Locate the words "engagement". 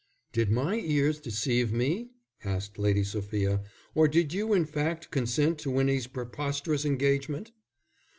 6.85-7.51